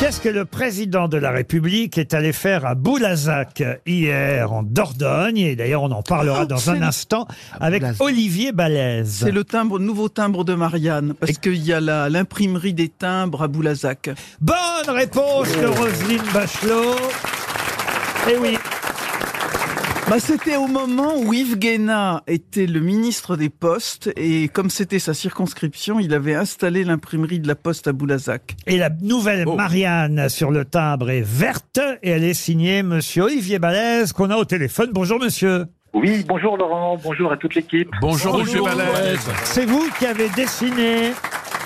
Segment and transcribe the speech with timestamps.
[0.00, 5.36] Qu'est-ce que le président de la République est allé faire à Boulazac hier en Dordogne?
[5.36, 7.28] Et d'ailleurs, on en parlera dans un instant
[7.60, 9.20] avec Olivier Balèze.
[9.24, 13.42] C'est le timbre, nouveau timbre de Marianne, parce qu'il y a la- l'imprimerie des timbres
[13.42, 14.08] à Boulazac.
[14.40, 14.56] Bonne
[14.88, 16.96] réponse de Roselyne Bachelot.
[18.32, 18.56] Eh oui,
[20.10, 24.98] Bah, c'était au moment où Yves Guéna était le ministre des Postes, et comme c'était
[24.98, 28.56] sa circonscription, il avait installé l'imprimerie de la Poste à Boulazac.
[28.66, 33.60] et la nouvelle Marianne sur le timbre est verte et elle est signée Monsieur Olivier
[33.60, 34.90] Balèze qu'on a au téléphone.
[34.92, 35.66] Bonjour monsieur.
[35.94, 37.88] Oui, bonjour Laurent, bonjour à toute l'équipe.
[38.00, 39.30] Bonjour, monsieur Balèze.
[39.44, 41.12] C'est vous qui avez dessiné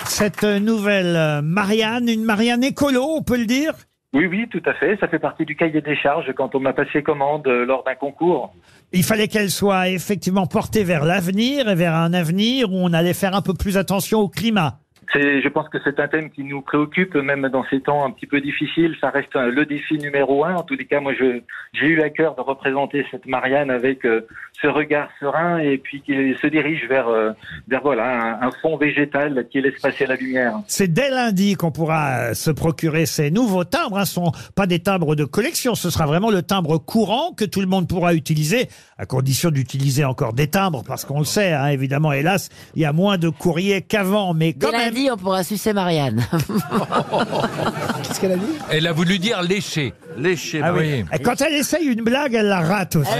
[0.05, 3.73] cette nouvelle Marianne, une Marianne écolo, on peut le dire?
[4.15, 4.97] Oui, oui, tout à fait.
[5.01, 7.95] Ça fait partie du cahier des charges quand on m'a passé commande euh, lors d'un
[7.95, 8.53] concours.
[8.93, 13.13] Il fallait qu'elle soit effectivement portée vers l'avenir et vers un avenir où on allait
[13.13, 14.79] faire un peu plus attention au climat.
[15.13, 18.11] C'est, je pense que c'est un thème qui nous préoccupe, même dans ces temps un
[18.11, 18.95] petit peu difficiles.
[18.99, 20.55] Ça reste le défi numéro un.
[20.55, 21.41] En tous les cas, moi, je,
[21.73, 24.27] j'ai eu à cœur de représenter cette Marianne avec euh,
[24.61, 27.31] ce regard serein et puis qui se dirige vers, euh,
[27.67, 30.53] vers voilà, un, un fond végétal qui laisse passer la lumière.
[30.67, 33.97] C'est dès lundi qu'on pourra euh, se procurer ces nouveaux timbres.
[33.97, 34.05] Hein.
[34.05, 37.61] Ce sont pas des timbres de collection, ce sera vraiment le timbre courant que tout
[37.61, 41.67] le monde pourra utiliser, à condition d'utiliser encore des timbres, parce qu'on le sait, hein,
[41.67, 44.94] évidemment, hélas, il y a moins de courriers qu'avant, mais Dès quand même...
[44.95, 46.25] lundi, on pourra sucer Marianne.
[48.03, 49.93] Qu'est-ce qu'elle a dit Elle a voulu dire lécher.
[50.17, 51.03] Lécher, Ah oui.
[51.13, 53.11] Et Quand elle essaye une blague, elle la rate aussi.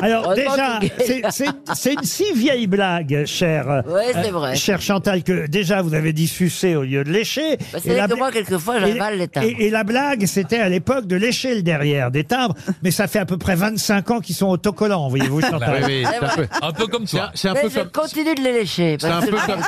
[0.00, 4.56] Alors déjà, c'est- c'est c'est une si vieille blague, chère, euh, Ouais, c'est vrai.
[4.56, 7.58] chère Chantal, que déjà vous avez dit sucer au lieu de lécher.
[7.72, 9.46] Bah, c'est Et vrai la que bla- moi, quelquefois, et- j'avale les timbres.
[9.46, 13.06] Et, et la blague, c'était à l'époque de lécher le derrière des timbres, mais ça
[13.06, 15.82] fait à peu près 25 ans qu'ils sont autocollants, voyez-vous, Chantal.
[15.86, 17.30] Oui, oui, C'est un peu, un peu comme toi.
[17.34, 17.90] c'est un Mais peu je comme.
[17.90, 18.96] continue de les lécher.
[18.98, 19.60] C'est un parce peu que- comme.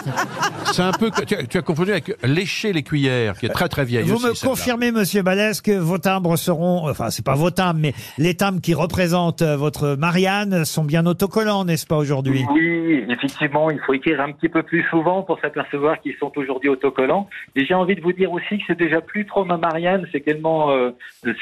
[0.72, 1.10] C'est un peu.
[1.26, 4.04] Tu as, tu as confondu avec lécher les cuillères, qui est très très vieille.
[4.04, 7.80] Vous aussi, me confirmez, Monsieur Balès, que vos timbres seront, enfin, c'est pas vos timbres,
[7.80, 12.44] mais les timbres qui représentent euh, votre Marianne sont bien autocollants, n'est-ce pas, aujourd'hui?
[12.52, 16.68] Oui, effectivement, il faut écrire un petit peu plus souvent pour s'apercevoir qu'ils sont aujourd'hui
[16.68, 17.28] autocollants.
[17.54, 20.20] Et j'ai envie de vous dire aussi que c'est déjà plus trop ma Marianne, c'est
[20.24, 20.90] tellement euh,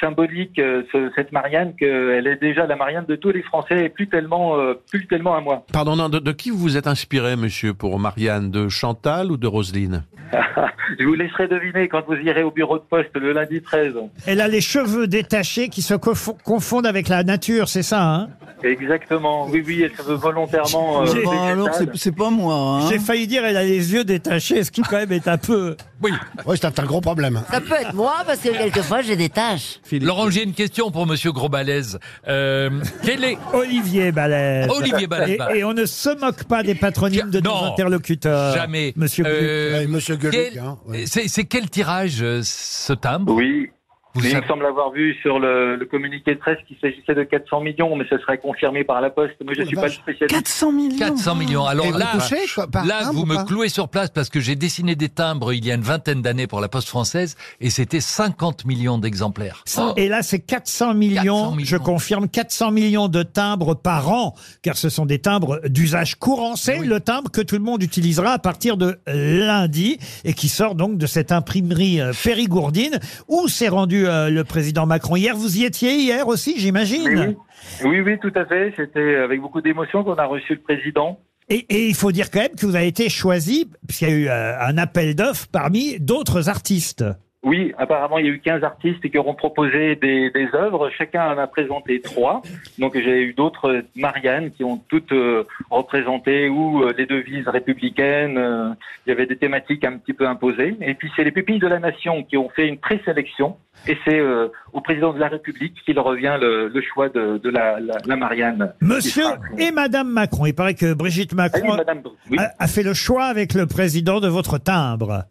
[0.00, 3.88] symbolique euh, ce- cette Marianne qu'elle est déjà la Marianne de tous les Français et
[3.88, 5.64] plus tellement, euh, plus tellement à moi.
[5.72, 9.36] Pardon, non, de, de qui vous vous êtes inspiré, monsieur, pour Marianne De Chantal ou
[9.36, 10.04] de Roselyne
[10.98, 13.94] Je vous laisserai deviner quand vous irez au bureau de poste le lundi 13.
[14.26, 18.28] Elle a les cheveux détachés qui se confo- confondent avec la nature, c'est ça, hein?
[18.64, 19.46] Exactement.
[19.48, 21.02] Oui, oui, elle se veut volontairement.
[21.02, 22.54] euh, Bah, alors, c'est c'est pas moi.
[22.82, 22.88] hein.
[22.90, 25.76] J'ai failli dire elle a les yeux détachés, ce qui quand même est un peu...
[26.02, 26.10] Oui.
[26.46, 27.42] Oui, c'est un gros problème.
[27.50, 29.80] Ça peut être moi, parce que quelquefois, j'ai des tâches.
[29.92, 31.98] Laurent, j'ai une question pour monsieur Gros Balèze.
[32.28, 32.70] Euh,
[33.02, 34.68] quel est Olivier Balèze.
[34.70, 38.54] Olivier Balèze Et, et on ne se moque pas des patronymes de nos Non, interlocuteurs.
[38.54, 38.92] Jamais.
[38.96, 39.34] Monsieur Gluck.
[39.36, 41.04] Euh, Ouais, monsieur quel- hein, ouais.
[41.06, 43.32] c'est, c'est quel tirage euh, ce timbre?
[43.34, 43.70] Oui.
[44.14, 47.14] Vous Mais il me semble avoir vu sur le, le communiqué de presse qu'il s'agissait
[47.14, 49.34] de 400 millions, mais ce serait confirmé par la Poste.
[49.44, 50.30] Moi, je Oh, suis pas le spécialiste.
[50.30, 50.98] 400 millions.
[50.98, 51.64] 400 millions.
[51.66, 54.10] Alors Et vous là, touchez, quoi, par là, timbre vous ou me clouez sur place
[54.10, 56.88] parce que j'ai dessiné des timbres il y a une vingtaine d'années pour la Poste
[56.88, 59.64] française et c'était 50 millions d'exemplaires.
[59.78, 61.64] Oh Et là, c'est 400 millions, 400 millions.
[61.66, 66.54] je confirme, 400 millions de timbres par an, car ce sont des timbres d'usage courant.
[66.56, 70.74] C'est le timbre que tout le monde utilisera à partir de lundi et qui sort
[70.74, 72.98] donc de cette imprimerie euh, périgourdine
[73.28, 75.36] où s'est rendu euh, le président Macron hier.
[75.36, 77.36] Vous y étiez hier aussi, j'imagine oui.
[77.84, 78.72] oui, oui, tout à fait.
[78.76, 81.18] C'était avec beaucoup d'émotion qu'on a reçu le président.
[81.48, 84.14] et, et il faut dire quand même que vous avez été choisi, puisqu'il y a
[84.14, 87.04] eu euh, un appel d'offres parmi d'autres artistes.
[87.44, 90.90] Oui, apparemment, il y a eu 15 artistes qui auront proposé des, des œuvres.
[90.96, 92.40] Chacun en a présenté trois.
[92.78, 98.38] Donc, j'ai eu d'autres Marianne qui ont toutes euh, représenté ou euh, les devises républicaines.
[98.38, 98.70] euh,
[99.06, 100.76] il y avait des thématiques un petit peu imposées.
[100.80, 103.56] Et puis, c'est les pupilles de la nation qui ont fait une présélection.
[103.86, 107.50] Et c'est euh, au président de la République qu'il revient le, le choix de, de
[107.50, 108.72] la, la, la Marianne.
[108.80, 109.26] Monsieur
[109.58, 110.46] et Madame Macron.
[110.46, 112.02] Il paraît que Brigitte Ah oui, Macron madame.
[112.30, 115.24] Oui, a, a fait le choix avec le président de votre timbre.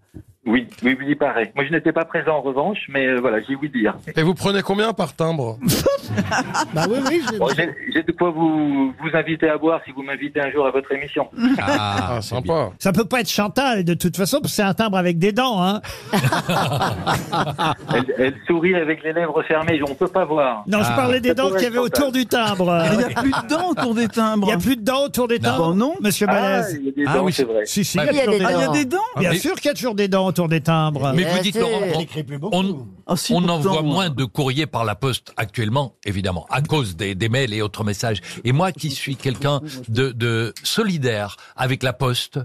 [0.45, 1.51] Oui, oui, oui, il paraît.
[1.55, 3.95] Moi, je n'étais pas présent en revanche, mais euh, voilà, j'ai oui dire.
[4.15, 5.57] Et vous prenez combien par timbre
[6.73, 7.21] Bah oui, oui.
[7.31, 10.51] j'ai- Bon, j'ai j'ai de quoi vous, vous inviter à boire si vous m'invitez un
[10.51, 11.27] jour à votre émission.
[11.59, 12.71] Ah, sympa.
[12.79, 15.31] Ça peut pas être Chantal, de toute façon, parce que c'est un timbre avec des
[15.31, 15.61] dents.
[15.63, 15.81] Hein.
[17.93, 20.63] Elle, elle sourit avec les lèvres fermées, on peut pas voir.
[20.67, 20.95] Non, je Ah.
[20.95, 22.11] parlais des Ça dents pourrait qu'il y avait être autour Chantal.
[22.21, 22.83] du timbre.
[22.91, 24.47] Il n'y a plus de dents autour des Il timbres.
[24.47, 25.95] n'y a plus de dents autour des timbres Bon, non.
[26.01, 27.65] Monsieur Ah, Balèze il y a des Ah dents, oui, c'est vrai.
[27.65, 28.63] Si, si, Ah, il y a il y a toujours des des Ah, il y
[28.63, 28.73] a dents.
[28.73, 31.13] des dents Bien Mais- sûr qu'il y a toujours des dents autour des timbres.
[31.15, 31.55] Mais vous dites.
[31.59, 32.57] Laurent, on- écrit plus beaucoup.
[32.57, 33.93] on, Ah, si, on pourtant, envoie moi.
[33.93, 37.83] moins de courriers par la poste actuellement, évidemment, à cause des, des mails et autres
[37.83, 38.21] messages.
[38.43, 42.39] Et moi qui suis quelqu'un de, de solidaire avec la poste,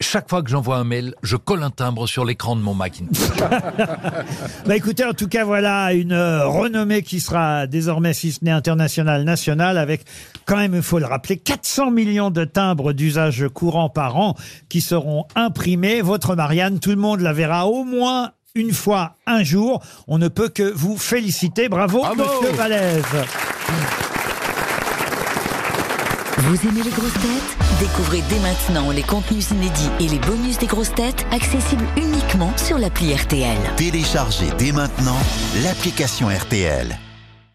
[0.00, 3.18] chaque fois que j'envoie un mail, je colle un timbre sur l'écran de mon Macintosh.
[4.66, 8.50] Bah écoutez, en tout cas, voilà une euh, renommée qui sera désormais, si ce n'est
[8.50, 10.04] internationale, nationale, avec
[10.46, 14.36] quand même, il faut le rappeler, 400 millions de timbres d'usage courant par an
[14.68, 16.00] qui seront imprimés.
[16.02, 19.82] Votre Marianne, tout le monde la verra au moins une fois, un jour.
[20.08, 21.68] On ne peut que vous féliciter.
[21.68, 22.22] Bravo, Bravo.
[22.24, 23.02] monsieur Vallès.
[26.38, 27.56] Vous aimez les grosses têtes?
[27.80, 32.78] Découvrez dès maintenant les contenus inédits et les bonus des grosses têtes accessibles uniquement sur
[32.78, 33.58] l'appli RTL.
[33.76, 35.18] Téléchargez dès maintenant
[35.62, 36.98] l'application RTL.